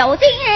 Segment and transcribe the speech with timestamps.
[0.00, 0.49] 有的人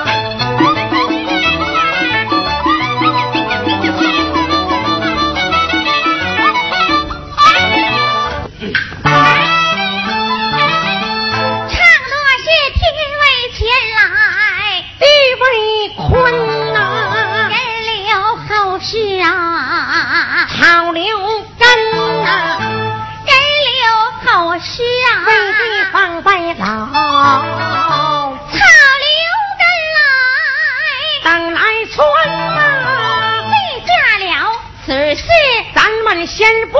[36.26, 36.78] 先不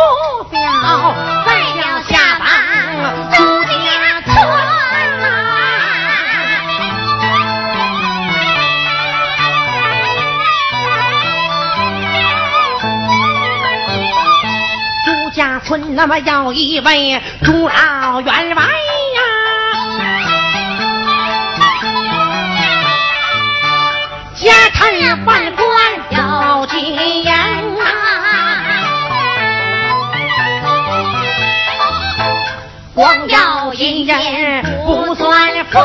[0.49, 1.15] 表，
[1.47, 2.49] 再表下邦
[3.31, 3.69] 朱家
[4.25, 4.33] 村
[15.05, 19.21] 朱家村那么有一位朱老员外呀，
[24.35, 25.67] 家产万贯
[26.11, 27.54] 有几言。
[32.95, 34.17] 光要银人
[34.87, 35.83] 不算富啊，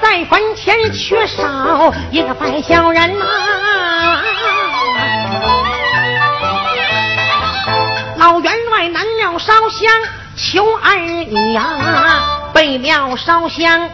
[0.00, 3.26] 在坟前缺少一个白小人呐。
[8.16, 9.92] 老员外南庙烧香
[10.34, 12.22] 求儿女呀，
[12.54, 13.90] 北庙烧香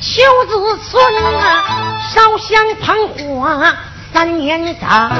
[0.00, 1.04] 求子孙
[1.36, 3.62] 啊，烧香捧火。
[4.14, 5.10] 三年长，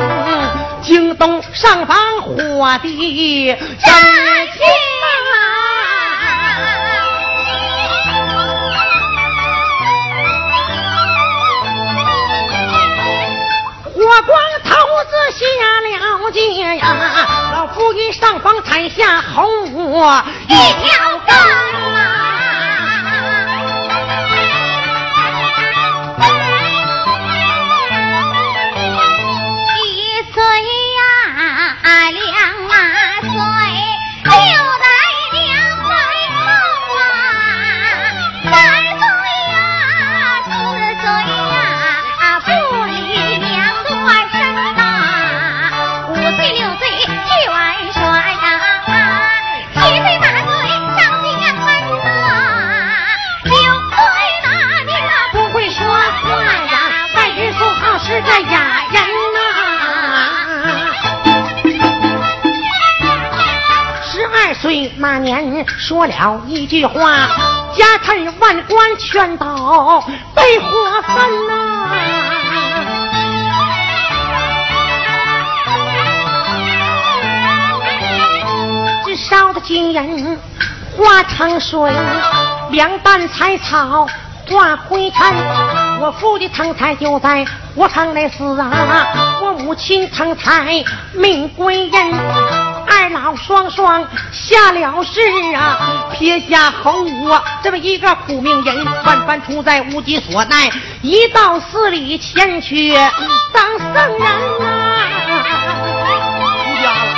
[0.82, 4.60] 京东上房火的真情
[5.28, 5.36] 啊！
[13.94, 14.70] 火光头
[15.04, 15.40] 子下
[15.80, 15.86] 了
[16.32, 16.38] 界
[16.76, 16.82] 呀，
[17.52, 21.36] 老夫一上房踩下红我一条杠
[66.22, 67.26] 了一句话，
[67.76, 70.00] 家臣万贯全倒
[70.36, 71.88] 被火焚呐。
[79.04, 80.38] 这烧的金银
[80.96, 81.92] 化成水，
[82.70, 84.06] 两担柴草
[84.48, 85.20] 化灰尘。
[86.00, 87.44] 我父的藤菜就在
[87.74, 90.84] 火场内死啊，我母亲藤菜
[91.14, 92.61] 命归人。
[93.02, 95.20] 二老双双下了世
[95.56, 100.70] 啊，撇下侯我这么一个苦命人，万般出在无计所奈，
[101.02, 102.94] 一到寺里前去
[103.52, 104.24] 当僧人
[104.62, 104.68] 啊。
[105.74, 105.84] 出
[106.80, 107.10] 家了。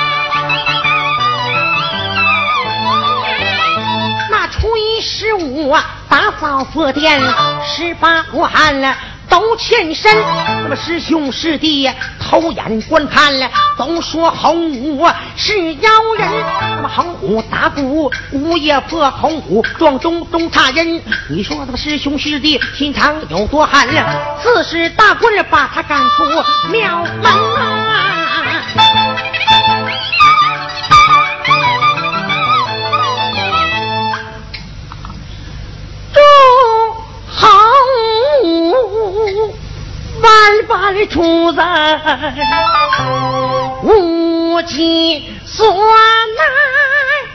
[4.30, 5.76] 那初一十五，
[6.08, 7.20] 打扫佛殿，
[7.62, 8.96] 十八过汉了。
[9.34, 10.14] 都欠身，
[10.62, 11.90] 那么师兄师弟
[12.20, 15.04] 偷眼观看了，都说红武
[15.34, 16.28] 是妖人。
[16.76, 21.02] 那么红武打鼓，午夜破红武撞钟钟差人。
[21.28, 24.38] 你说那么师兄师弟心肠有多寒了？
[24.40, 26.24] 四十大棍把他赶出
[26.70, 28.13] 庙门啊！
[40.90, 42.34] 里出人
[43.82, 46.42] 无计所奈，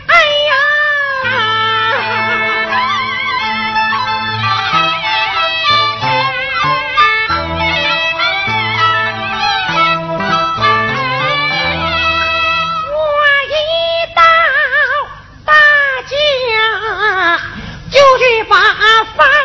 [0.07, 0.15] 哎
[0.47, 0.53] 呀！
[12.91, 12.97] 我
[13.47, 13.53] 一
[14.15, 14.21] 到
[15.45, 15.53] 大
[16.07, 16.11] 江，
[17.91, 18.55] 就去把
[19.15, 19.38] 饭。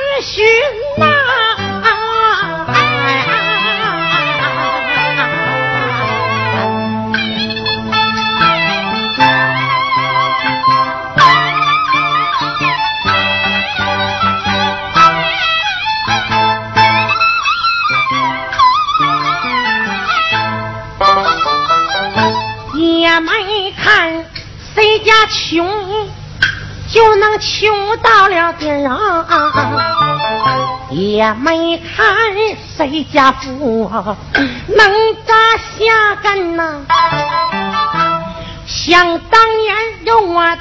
[31.24, 32.06] 也没看
[32.76, 33.90] 谁家富
[34.68, 36.84] 能扎下根呐、
[38.66, 40.60] 想当年有我的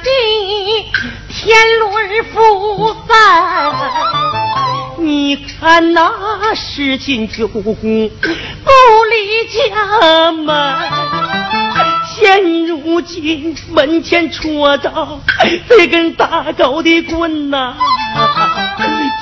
[1.28, 3.14] 天伦福在。
[4.96, 10.54] 你看那是金九不离家门，
[12.16, 15.20] 现如今门前戳着
[15.68, 17.74] 这根大狗的棍呐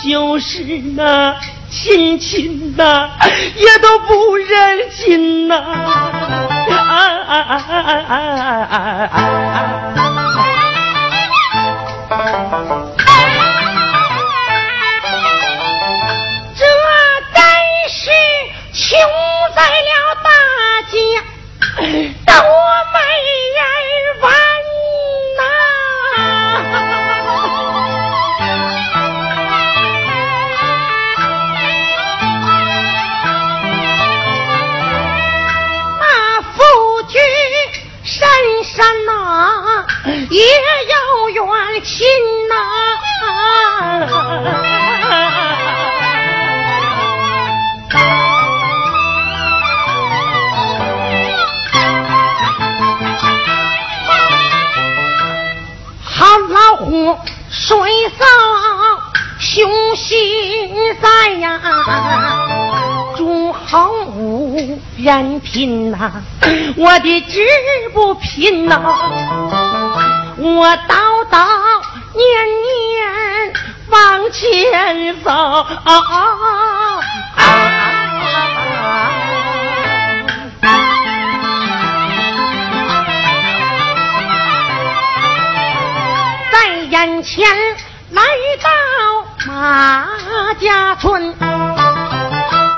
[0.04, 0.62] 就是
[0.94, 1.34] 那
[1.70, 3.08] 亲亲呐
[3.56, 5.64] 也都不忍心呐。
[16.54, 16.64] 这
[17.32, 17.42] 真
[17.88, 18.10] 是
[18.74, 18.98] 穷
[19.54, 20.30] 在了大
[20.90, 20.98] 街
[40.04, 41.44] 也有远
[41.84, 42.04] 亲
[42.48, 42.54] 呐、
[56.02, 57.16] 好老虎
[57.50, 57.78] 水
[58.18, 58.24] 扫
[59.38, 60.10] 雄心
[61.00, 61.60] 在呀，
[63.16, 66.24] 诸侯无人拼呐、
[66.76, 67.46] 我的志
[67.94, 68.80] 不拼呐、
[70.42, 71.38] 我叨叨
[72.14, 72.26] 念
[72.66, 73.54] 念
[73.90, 75.30] 往前走。
[86.50, 87.48] 在眼前
[88.10, 88.22] 来
[88.60, 88.68] 到
[89.46, 90.08] 马
[90.60, 91.32] 家村，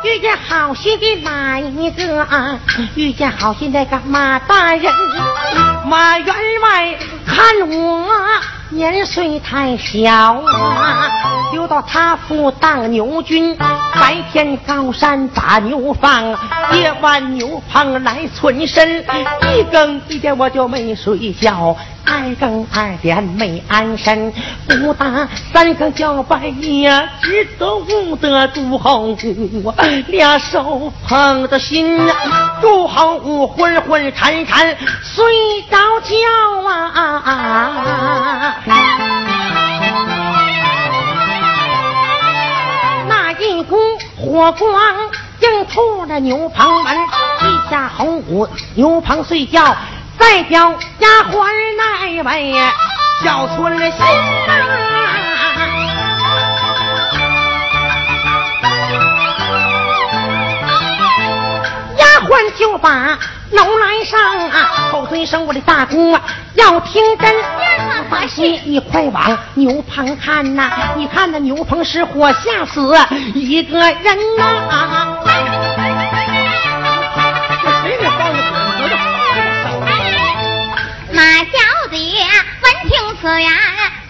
[0.05, 2.61] 遇见好心的哪一个啊？
[2.95, 4.93] 遇见好心那个马大人，
[5.87, 6.27] 马员
[6.63, 6.99] 外
[7.35, 8.07] 看我
[8.71, 11.11] 年岁太小啊，
[11.53, 16.23] 留到他府当牛军，白天高山打牛放，
[16.73, 19.05] 夜晚牛棚来存身，
[19.53, 21.77] 一更一点我就没睡觉。
[22.07, 24.33] 二更二点没安身，
[24.69, 29.75] 不打三更叫半夜，只得悟得诸侯武，
[30.09, 31.99] 俩手捧着心，
[32.61, 36.15] 诸侯武昏昏沉沉睡着觉
[36.69, 38.57] 啊。
[43.09, 43.77] 那一股
[44.17, 44.73] 火光
[45.41, 49.77] 映出了牛棚门，一下红舞牛棚睡觉，
[50.25, 51.45] 代表丫鬟
[51.77, 52.55] 那位
[53.23, 53.91] 小春心
[54.47, 54.55] 呐、
[61.99, 63.19] 丫鬟就把
[63.51, 66.23] 楼来上啊，口尊声我的大姑啊，
[66.57, 67.31] 要听真。
[68.11, 72.97] 发心，你快往牛棚看呐、你看那牛棚失火吓死
[73.35, 75.19] 一个人呐、
[81.15, 81.53] 马小
[81.93, 81.97] 姐
[82.61, 83.49] 闻听此言，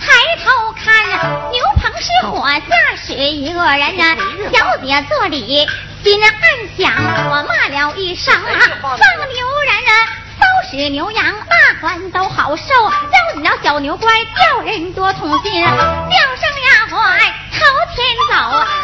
[0.00, 0.06] 抬
[0.42, 1.06] 头看，
[1.52, 4.16] 牛棚是火下死一个人啊！
[4.50, 5.68] 小姐这里
[6.02, 6.32] 心暗
[6.78, 6.94] 想，
[7.28, 8.40] 我骂了一声啊，
[8.80, 9.92] 放牛人啊！
[10.40, 15.62] 收拾牛羊，大官都好受，叫你那小牛乖叫人多痛心。
[15.62, 16.96] 叫声丫鬟
[17.52, 17.60] 朝
[17.94, 18.34] 前走，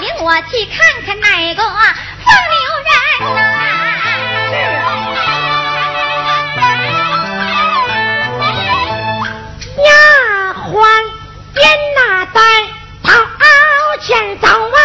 [0.00, 1.72] 领我去看看那个放
[2.50, 3.40] 牛人呐、
[11.54, 12.40] 边那在
[13.02, 13.12] 跑
[14.02, 14.80] 前走啊，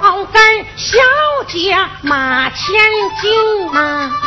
[0.00, 0.42] 好，跟
[0.76, 0.98] 小
[1.48, 2.74] 姐马千
[3.20, 4.23] 金啊。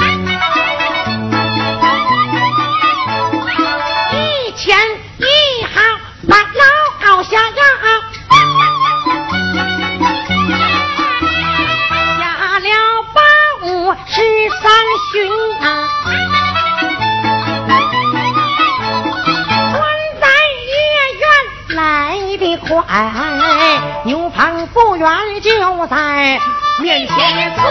[25.77, 26.41] 就在
[26.79, 27.63] 面前坐。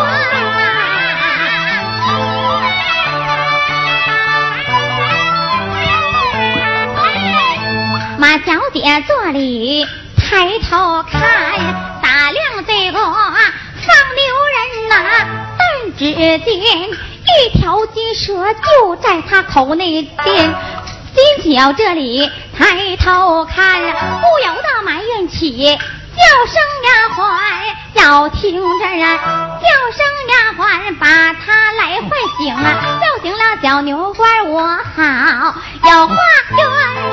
[8.16, 9.84] 马小姐坐里
[10.16, 11.20] 抬头看，
[12.00, 13.10] 打量这个放
[14.14, 14.22] 牛
[14.54, 14.94] 人呐，
[15.58, 20.54] 但只见一条金蛇就在他口内边。
[21.42, 27.18] 金角这里抬头看，不由得埋怨起，叫声丫鬟
[28.06, 29.98] 要听着啊，叫声
[30.28, 32.08] 丫鬟把他来唤
[32.38, 36.14] 醒啊，叫醒了小牛倌，我好有话
[36.56, 36.62] 论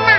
[0.06, 0.12] 呐。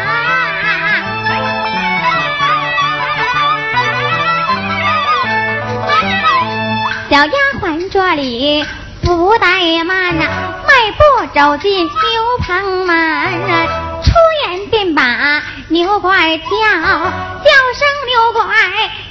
[7.09, 8.65] 小丫鬟这里
[9.01, 10.25] 不怠慢呐，
[10.67, 11.91] 迈步走进牛
[12.45, 13.65] 棚门，啊
[14.03, 14.11] 出
[14.49, 18.43] 言便把牛怪叫，叫声牛怪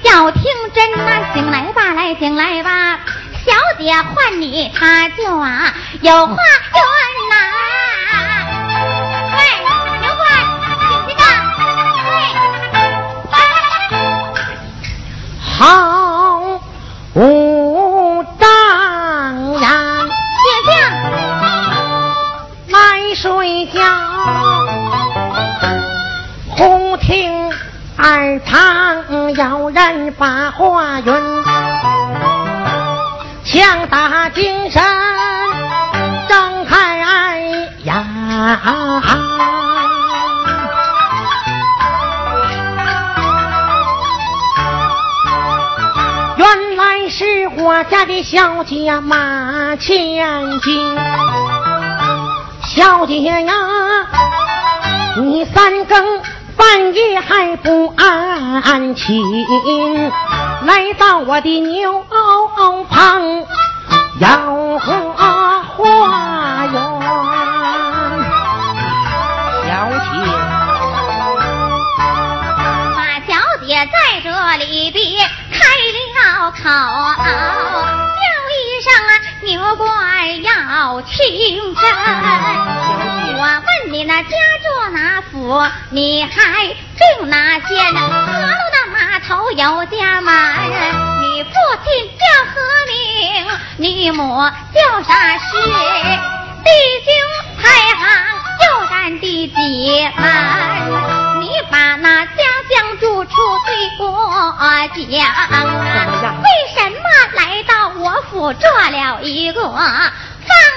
[0.04, 0.42] 要听
[0.74, 3.00] 真呐，醒来吧，来醒来吧，
[3.46, 6.38] 小姐唤你，他就啊有话问
[7.30, 7.36] 呐。
[9.36, 9.38] 喂，
[10.00, 10.24] 牛怪，
[10.88, 11.26] 醒醒啊！
[13.32, 13.36] 喂，
[15.58, 15.58] 好。
[23.16, 23.80] 睡觉，
[26.50, 27.53] 忽听
[28.04, 31.42] 耳旁有人把话云，
[33.42, 34.82] 强打精神
[36.28, 36.98] 睁开
[37.82, 37.94] 眼，
[46.36, 50.94] 原来是我家的小姐马千金。
[52.66, 53.54] 小姐呀，
[55.16, 56.22] 你三更
[56.94, 59.20] 夜还不安寝，
[60.64, 62.04] 来到我的牛
[62.88, 63.44] 棚
[64.20, 66.74] 要花园。
[69.66, 70.06] 小姐，
[72.94, 73.34] 马小
[73.66, 74.28] 姐在这
[74.64, 74.96] 里边
[75.50, 75.56] 开
[76.14, 76.62] 了口。
[78.14, 78.22] 叫
[78.54, 79.10] 一声啊
[79.42, 79.84] 牛怪
[80.42, 81.82] 要听真，
[83.36, 84.28] 我问你那家
[84.62, 85.34] 住哪府？
[85.90, 86.30] 你还
[86.96, 87.92] 住哪县？
[87.92, 90.32] 河路的码头有家门，
[91.22, 91.50] 你父
[91.84, 91.86] 亲
[92.18, 92.24] 叫
[92.54, 92.54] 何
[92.86, 92.92] 名？
[93.78, 95.50] 你母叫啥氏？
[96.64, 96.70] 弟
[97.04, 97.12] 兄
[97.60, 97.62] 排
[97.96, 98.02] 行
[98.62, 100.22] 又占第几门？
[101.40, 103.30] 你把那家乡住处
[103.66, 104.06] 对我
[104.58, 105.34] 讲，
[106.42, 109.80] 为什么来到我府做了一个放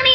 [0.03, 0.11] 牛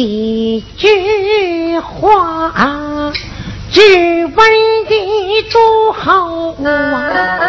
[0.00, 3.12] 一句话，
[3.70, 3.80] 只
[4.24, 4.34] 问
[4.86, 7.39] 的诸侯啊。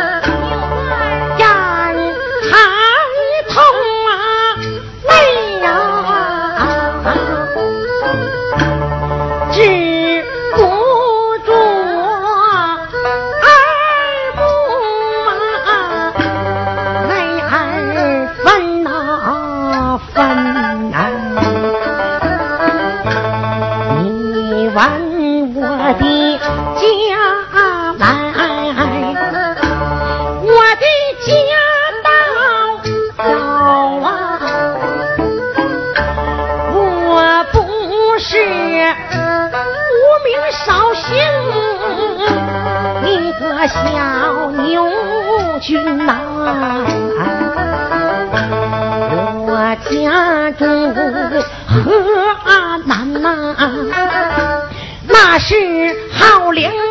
[40.51, 41.15] 少兴
[43.05, 44.85] 一个小牛
[45.61, 46.19] 群呐，
[49.47, 50.65] 我家住
[51.67, 51.81] 河
[52.85, 53.55] 南呐，
[55.07, 55.55] 那是
[56.11, 56.90] 好粮。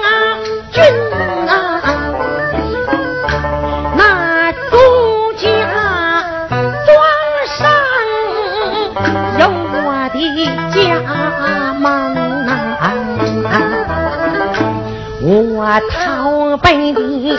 [15.70, 16.30] 我讨。
[16.56, 17.36] 背的爷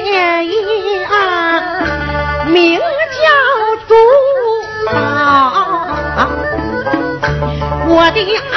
[0.00, 0.48] 爷
[2.46, 2.84] 名叫
[3.86, 3.94] 朱
[4.86, 4.92] 茂，
[7.86, 8.18] 我的
[8.50, 8.56] 二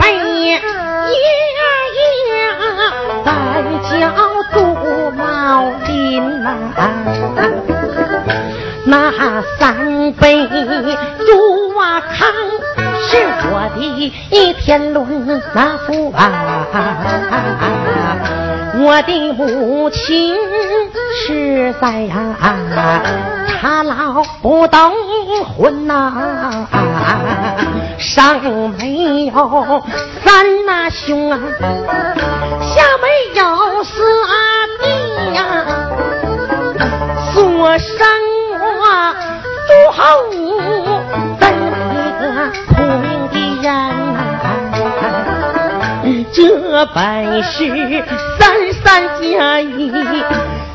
[0.00, 0.02] 辈
[0.40, 1.22] 爷爷
[3.24, 3.28] 在
[3.90, 3.92] 叫
[4.52, 4.56] 朱
[5.12, 5.20] 茂
[5.86, 5.92] 林
[6.42, 6.46] 呐，
[8.86, 8.92] 那
[9.58, 11.28] 三辈朱
[11.78, 12.33] 啊康
[14.30, 16.66] 一天轮那福啊！
[18.80, 20.34] 我的母亲
[21.26, 22.14] 实在呀，
[23.60, 24.92] 她老不懂
[25.56, 26.66] 婚呐，
[27.98, 28.40] 上
[28.78, 29.82] 没有
[30.24, 31.38] 三那兄啊，
[32.60, 33.06] 下没
[33.40, 34.34] 有四阿
[34.82, 34.84] 弟
[35.34, 35.40] 呀，
[37.32, 37.94] 所生
[38.52, 39.14] 我
[39.66, 40.00] 朱后
[46.32, 48.04] 这本是
[48.38, 49.92] 三三加一，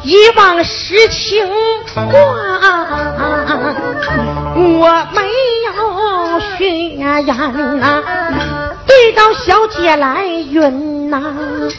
[0.03, 1.47] 一往实情
[1.93, 2.01] 话，
[4.55, 5.21] 我没
[5.65, 5.69] 有
[6.57, 7.25] 血缘
[7.79, 8.01] 呐，
[8.87, 11.17] 对到小姐来云呐，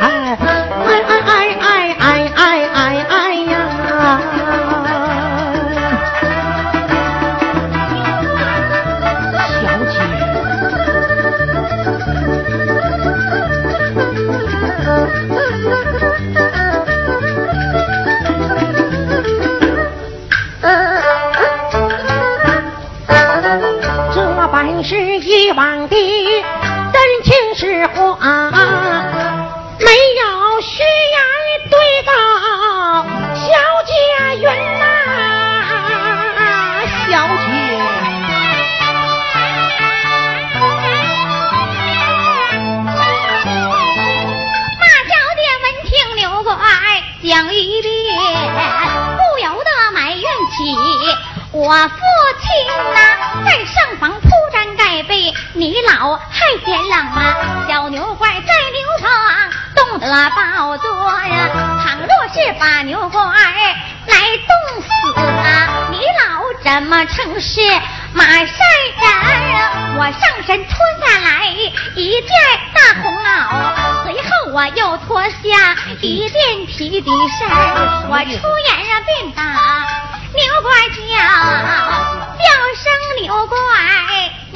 [0.00, 0.12] 啊
[25.72, 25.96] 讲的
[26.92, 28.20] 真情实话，
[29.80, 31.16] 没有虚言
[31.70, 32.12] 对告
[33.34, 33.42] 小
[33.86, 33.90] 姐
[34.36, 34.44] 云
[34.78, 34.84] 呐、
[37.08, 37.48] 小姐。
[44.78, 46.52] 马小姐闻听刘怪
[47.22, 47.88] 讲一遍，
[49.16, 50.58] 不由得埋怨起
[51.52, 51.96] 我父
[52.42, 52.44] 亲
[52.92, 52.96] 呐、
[53.46, 54.02] 在上房，
[55.62, 57.64] 你老害嫌冷啊！
[57.68, 59.08] 小牛怪在牛棚
[59.76, 60.90] 冻得抱坐
[61.22, 61.48] 呀，
[61.84, 63.22] 倘若是把牛怪
[64.08, 64.16] 来
[64.48, 67.60] 冻死啊，你老怎么成是
[68.12, 68.48] 马善
[68.98, 69.06] 人？
[69.98, 70.74] 我上身脱
[71.06, 71.46] 下来
[71.94, 72.28] 一件
[72.74, 77.48] 大红袄，随后我又脱下一件皮底衫，
[78.10, 79.44] 我出言啊便把
[80.34, 80.98] 牛怪叫，
[82.36, 83.56] 叫声牛怪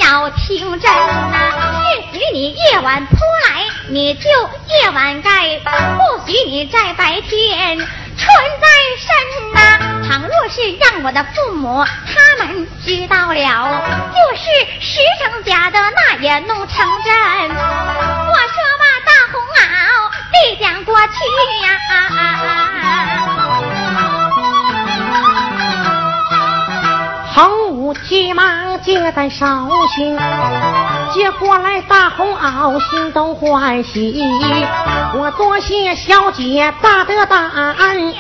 [0.07, 8.29] 要听真呐、是许你夜晚扑来，你就夜晚盖，不许你在白天穿
[8.61, 8.69] 在
[9.01, 13.83] 身呐、倘若是让我的父母他们知道了，
[14.15, 14.45] 就是
[14.81, 17.51] 实成假的，那也弄成真。
[17.51, 19.67] 我说吧，大红袄
[20.33, 21.11] 递讲过去
[21.65, 22.66] 呀、啊
[27.95, 29.47] 急忙接在手
[29.95, 30.19] 心，
[31.13, 34.23] 接过来大红袄，心动欢喜。
[35.15, 38.15] 我多谢小姐大德大恩，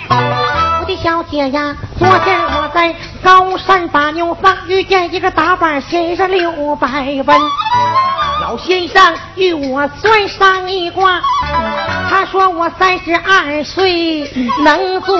[0.80, 7.26] 我的小姐呀，昨天我在高山打牛放遇见一个打板先生六百文，
[8.42, 11.20] 老先生与我算上一卦，
[12.08, 14.30] 他说我三十二岁
[14.64, 15.16] 能做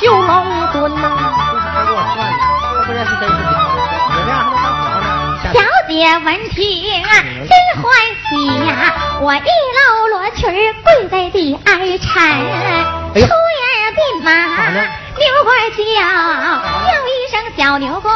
[0.00, 1.10] 绣龙墩呐、
[1.74, 2.38] 他给我算的，
[2.78, 3.79] 都不知道是真是假。
[5.90, 6.54] 你这样还能当皇上？
[6.54, 7.10] 小姐闻听啊，
[7.50, 7.90] 真欢
[8.30, 8.30] 喜
[8.68, 8.70] 呀、
[9.20, 13.26] 我一搂罗裙儿跪在地哀颤，哎呀出言
[13.96, 14.30] 并马，
[14.70, 15.82] 牛怪叫，
[16.86, 18.12] 叫一声小牛怪。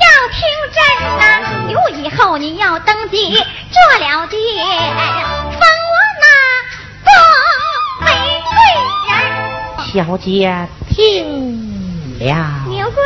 [0.00, 0.38] 要听
[0.74, 0.78] 真
[1.18, 1.22] 呐、
[1.70, 3.38] 由以后你要登基做
[4.00, 6.24] 了爹，封我那
[7.04, 7.08] 做
[8.04, 8.08] 玫
[8.50, 8.52] 瑰
[9.06, 9.14] 人。
[9.92, 10.26] 小姐
[10.88, 10.98] 听
[12.18, 12.30] 了。
[12.68, 13.02] 牛怪，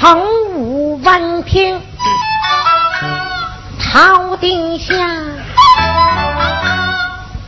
[0.00, 0.18] 横
[0.54, 1.78] 武闻听，
[3.78, 4.94] 朝殿下，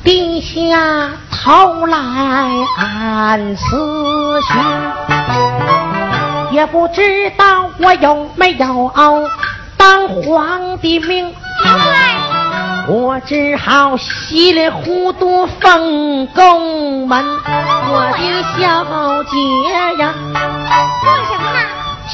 [0.04, 1.96] 低下头来
[2.76, 4.52] 暗思绪，
[6.54, 8.92] 也不知道我有没有
[9.78, 11.34] 当皇帝命。
[12.86, 19.38] 我只好稀里糊涂奉公门，我的小姐
[20.02, 20.12] 呀，
[21.00, 21.41] 做什么呢？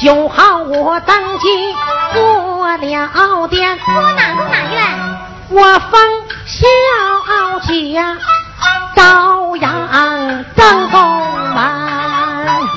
[0.01, 1.75] 就好我登基
[2.13, 4.79] 做了殿，我哪宫哪院？
[5.49, 5.99] 我封
[6.45, 6.59] 小
[7.67, 8.01] 姐
[8.95, 10.99] 朝阳正宫
[11.53, 11.57] 门。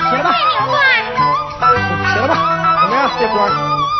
[0.09, 0.73] 行了吧，牛怪。
[2.13, 2.31] 行了吧，
[2.81, 2.97] 怎么样？
[3.19, 3.37] 这官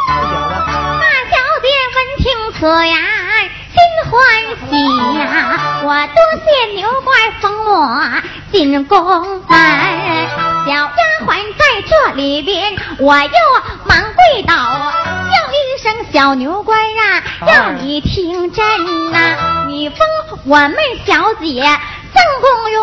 [0.08, 0.54] 不小了。
[1.00, 2.24] 大小姐闻听
[2.60, 2.94] 此言，
[3.72, 3.78] 心
[4.10, 4.12] 欢
[4.70, 4.72] 喜
[5.20, 5.24] 呀、
[5.84, 7.08] 我多谢牛怪
[7.40, 7.72] 封我
[8.52, 8.94] 进宫
[9.48, 9.52] 门，
[10.66, 10.92] 小丫
[11.26, 11.63] 鬟在
[11.94, 13.32] 这里边，我又
[13.86, 20.00] 忙跪倒，叫一声小牛官啊，要你听真呐、你封
[20.46, 20.76] 我们
[21.06, 21.62] 小姐
[22.14, 22.78] 正宫院，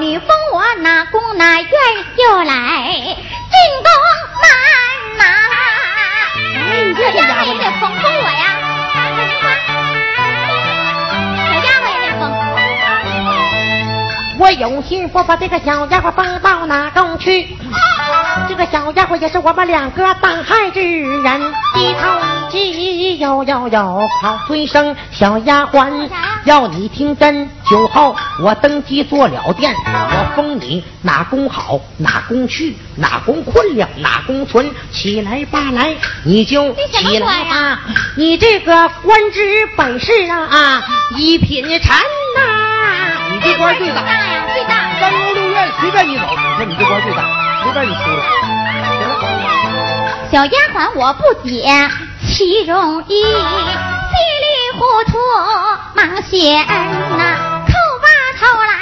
[0.00, 1.70] 你封我哪宫哪院
[2.16, 3.90] 又来进宫
[4.42, 4.46] 门
[5.18, 5.24] 呐。
[6.94, 8.04] 小丫鬟也得封封
[14.38, 17.48] 我有心我把这个小丫鬟封到哪宫去？
[18.48, 21.40] 这个小丫鬟也是我们两个当害之人，
[21.74, 22.08] 低头
[22.50, 26.08] 鸡呦呦呦好催生小丫鬟，
[26.44, 27.50] 要你听真。
[27.68, 37.80] 酒后我登基做了殿，我封你哪宫好哪宫去，哪宫困了哪宫存，起来吧来你就起来吧，
[38.16, 40.82] 你这个官职本事啊
[41.16, 41.96] 一品臣
[42.36, 43.07] 呐，
[43.38, 44.74] 你这官最大呀，最大。
[44.98, 46.24] 三宫六院随便你走，
[46.56, 47.22] 说你这官最大，
[47.62, 48.24] 随便你出来。
[48.82, 49.14] 行了，
[50.32, 51.88] 小丫鬟我不解
[52.26, 53.30] 其容易，稀
[54.42, 54.46] 里
[54.76, 55.18] 糊涂
[55.94, 56.66] 忙谢恩
[57.16, 57.70] 呐，叩
[58.02, 58.08] 罢
[58.40, 58.74] 头来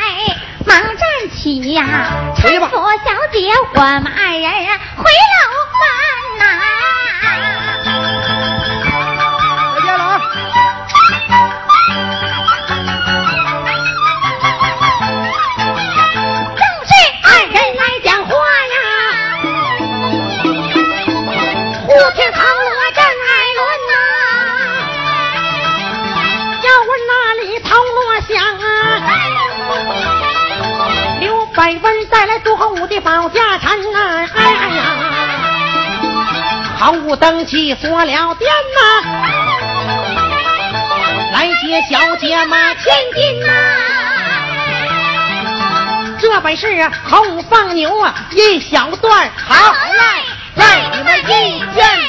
[0.65, 1.85] 忙站起呀，
[2.35, 4.51] 搀扶小姐我们二人
[4.97, 5.45] 回楼
[5.77, 5.85] 门
[6.39, 6.45] 呐。
[37.67, 38.81] 登基锁了店呐，
[41.33, 43.47] 来接小姐马千金呐。
[46.21, 50.23] 这本是后放牛啊，一小段，好来，
[50.55, 52.06] 来你们一见着。